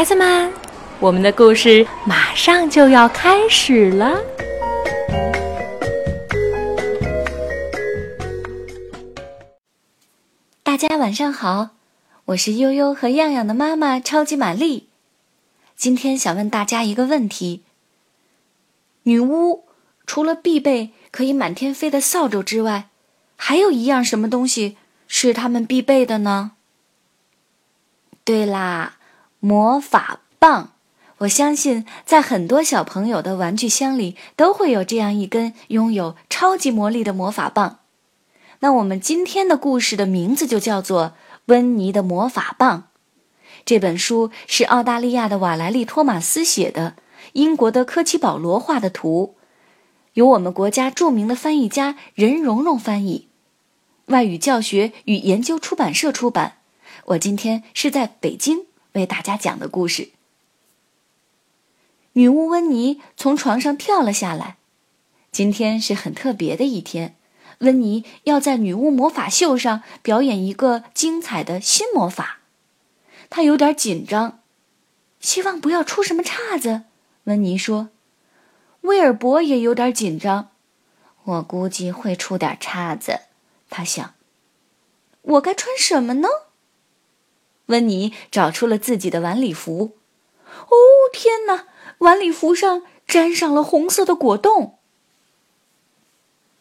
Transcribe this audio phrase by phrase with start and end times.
[0.00, 0.50] 孩子们，
[0.98, 4.18] 我们的故事马上就要开始了。
[10.62, 11.72] 大家晚上好，
[12.24, 14.88] 我是悠悠和样样的妈妈超级玛丽。
[15.76, 17.64] 今天想问大家一个问题：
[19.02, 19.66] 女巫
[20.06, 22.88] 除了必备可以满天飞的扫帚之外，
[23.36, 26.52] 还有一样什么东西是他们必备的呢？
[28.24, 28.96] 对啦，
[29.40, 30.68] 魔法棒！
[31.18, 37.80] 我相信在很多小朋友的玩具箱里都会有这样一根拥有超级魔力的魔法棒。
[38.60, 41.06] 那我们今天的故事的名字就叫做
[41.46, 42.78] 《温妮的魔法棒》。
[43.64, 46.96] 这本书是澳大利亚的瓦莱丽·托马斯写的，
[47.32, 49.36] 英国的科奇·保罗画的图，
[50.14, 53.28] 由我们国家著名的翻译家任蓉蓉翻译，
[54.06, 56.58] 外语教学与研究出版社出版。
[57.06, 60.10] 我今天是在北京为大家讲的故事。
[62.14, 64.56] 女巫温妮从床上跳了下来，
[65.30, 67.14] 今天是很特别的一天。
[67.58, 72.38] 温妮要在女巫魔法秀上表演一个精彩的新魔法，
[73.28, 74.40] 她有点紧张，
[75.20, 76.84] 希望不要出什么岔子。
[77.24, 77.90] 温妮说
[78.82, 80.50] ：“威尔伯也有点紧张，
[81.24, 83.20] 我估计会出点岔子。”
[83.68, 84.14] 他想
[85.22, 86.28] ：“我该穿什么呢？”
[87.70, 89.96] 温妮找出了自己的晚礼服。
[90.44, 90.76] 哦，
[91.12, 91.66] 天哪！
[91.98, 94.78] 晚礼服上沾上了红色的果冻。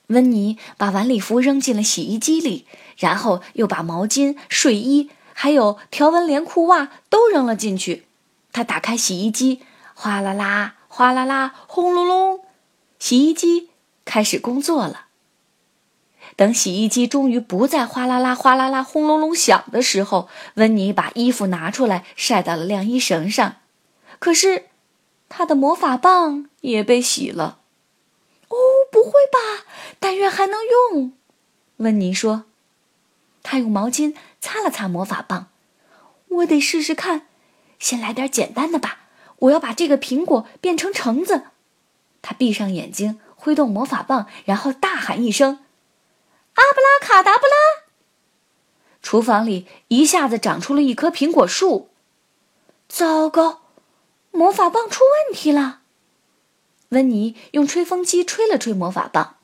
[0.07, 2.65] 温妮把晚礼服扔进了洗衣机里，
[2.97, 8.05] 然后又把毛巾、睡衣还有条纹连裤袜都扔了进去。
[8.51, 9.61] 她打开洗衣机，
[9.93, 12.41] 哗啦啦，哗啦啦，轰隆隆，
[12.97, 13.69] 洗衣机
[14.03, 15.08] 开始工作了。
[16.39, 23.57] 等洗衣机终于不再哗啦啦、哗啦啦、轰隆隆响的时候，温妮把衣服拿出来晒到了晾衣绳上。
[24.19, 24.67] 可是，
[25.27, 27.59] 她的魔法棒也被洗了。
[28.47, 28.55] 哦，
[28.89, 29.65] 不会吧！
[29.99, 30.59] 但愿还能
[30.93, 31.11] 用。
[31.75, 32.45] 温妮说
[33.43, 35.47] ：“她用毛巾擦了擦魔法棒。
[36.29, 37.27] 我得试试看，
[37.79, 38.99] 先来点简单的吧。
[39.39, 41.47] 我要把这个苹果变成橙子。”
[42.23, 45.59] 她闭上眼睛，挥动魔法棒，然后大喊一声
[46.59, 47.85] ：“阿布拉卡达布拉！”
[49.01, 51.89] 厨房里一下子长出了一棵苹果树。
[52.89, 53.61] 糟糕，
[54.31, 55.81] 魔法棒出问题了。
[56.89, 59.37] 温妮用吹风机吹了吹魔法棒，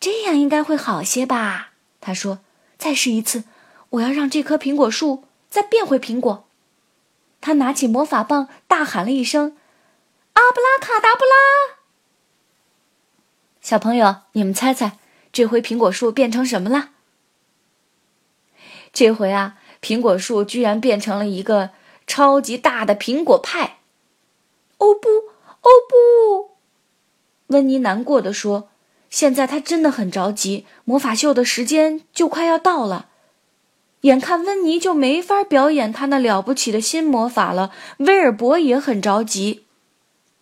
[0.00, 1.72] 这样应该会好些吧？
[2.00, 2.38] 他说
[2.78, 3.44] ：“再试一次，
[3.90, 6.46] 我要让这棵苹果树再变回苹果。”
[7.42, 9.56] 他拿起魔法棒，大喊了一声
[10.34, 11.78] ：“阿布拉卡达布拉！”
[13.60, 14.96] 小朋友，你们猜猜，
[15.38, 16.88] 这回苹果树变成什么了？
[18.92, 21.70] 这回啊，苹果树居然变成了一个
[22.08, 23.78] 超级大的苹果派！
[24.78, 25.08] 哦不！
[25.62, 26.56] 哦不，
[27.54, 28.70] 温妮难过的说
[29.10, 33.06] ：“现在他真的很着急，魔法秀的时间就快要到了，
[34.00, 39.62] 眼看温妮就没法表演他那了不起的新魔法了。”威尔伯也很着急。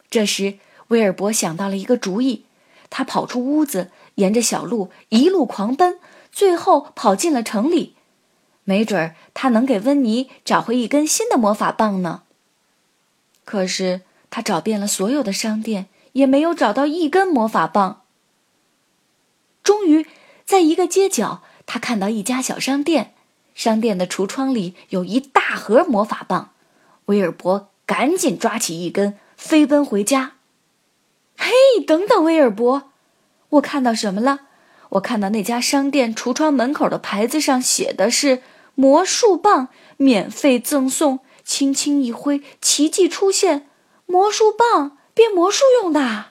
[0.09, 0.59] 这时，
[0.89, 2.47] 威尔伯想到了一个主意，
[2.89, 5.99] 他跑出屋子，沿着小路一路狂奔，
[6.31, 7.95] 最后跑进了城里。
[8.65, 12.25] 没准儿他能给温妮找回一根新的魔法棒呢。
[13.47, 14.03] 可是。
[14.29, 18.03] 他找遍了所有的商店，也没有找到一根魔法棒。
[19.63, 20.05] 终于，
[20.45, 23.15] 在一个街角，他看到一家小商店，
[23.55, 26.51] 商店的橱窗里有一大盒魔法棒。
[27.07, 30.33] 威尔伯赶紧抓起一根，飞奔回家。
[31.39, 31.53] 嘿，
[31.87, 32.91] 等等，威尔伯，
[33.57, 34.41] 我看到什么了？
[34.91, 38.43] 我看到那家商店橱窗门口的牌子上写的是
[38.75, 43.69] “魔术棒免费赠送”，轻轻一挥，奇迹出现。
[44.07, 46.27] 魔术棒变魔术用的，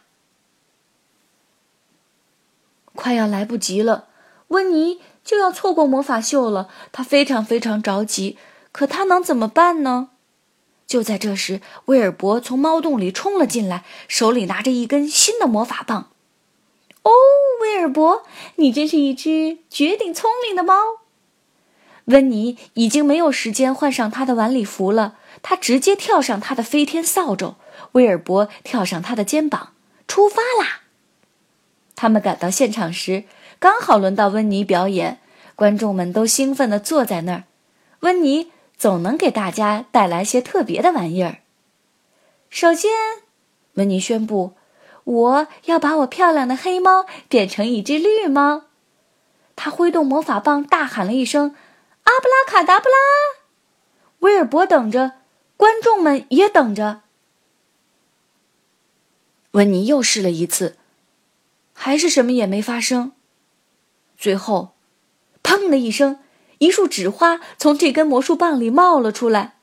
[2.94, 4.08] 快要来不及了，
[4.48, 6.70] 温妮就要错过魔法秀了。
[6.94, 8.38] 她非常非常着急，
[8.72, 10.12] 可她能怎么办呢？
[10.88, 16.12] 就在这时，威尔伯从猫洞里冲了进来，手里拿着一根新的魔法棒。
[17.06, 17.12] 哦，
[17.62, 18.24] 威尔伯，
[18.56, 20.74] 你真是一只绝顶聪明的猫。
[22.06, 27.56] 温妮已经没有时间换上他的晚礼服了，他直接跳上他的飞天扫帚。
[27.92, 29.74] 威尔伯跳上他的肩膀，
[30.08, 30.82] 出发啦！
[31.96, 33.26] 他们赶到现场时，
[33.60, 35.20] 刚好轮到温妮表演。
[35.56, 37.44] 观众们都兴奋地坐在那儿。
[38.02, 41.38] 温妮总能给大家带来些特别的玩意儿。
[42.50, 42.92] 首先，
[43.76, 44.56] 温妮宣布
[45.06, 48.66] ：“我要把我漂亮的黑猫变成一只绿猫。”
[49.56, 51.56] 他挥动魔法棒，大喊了一声
[52.04, 52.96] ：“阿布拉卡达布拉！”
[54.20, 55.14] 威尔伯等着。
[55.58, 57.04] 观众们也等着。
[59.52, 60.76] 温妮又试了一次，
[61.72, 63.14] 还是什么也没发生。
[64.18, 64.74] 最后，
[65.42, 66.20] 砰的一声，
[66.58, 69.56] 一束纸花从这根魔术棒里冒了出来。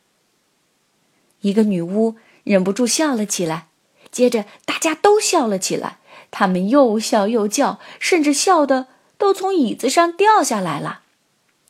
[1.42, 3.68] 一个女巫忍不住笑了起来，
[4.12, 5.98] 接着大家都笑了起来。
[6.30, 8.86] 他们又笑又叫，甚至笑的
[9.18, 11.02] 都从椅子上掉下来了。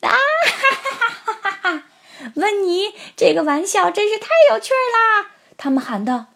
[0.02, 1.84] 啊 哈哈哈哈哈！
[2.36, 5.32] 温妮，这个玩笑真是太有趣啦！
[5.56, 6.26] 他们喊道：“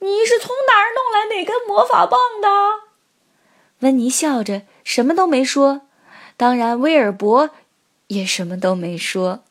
[0.00, 2.48] 你是从哪儿弄来那根魔法棒的？”
[3.80, 5.82] 温妮笑着，什么都没说。
[6.36, 7.50] 当然，威尔伯
[8.06, 9.42] 也什么都没说。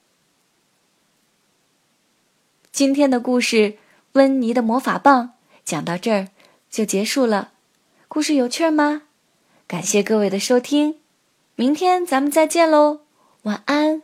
[2.71, 3.55] 今天的故事
[4.13, 5.23] 《温妮的魔法棒》
[5.67, 6.29] 讲到这儿
[6.69, 7.51] 就结束了。
[8.07, 9.01] 故事有趣吗？
[9.67, 10.95] 感谢各位的收听，
[11.55, 13.01] 明天咱们再见喽，
[13.41, 14.01] 晚安。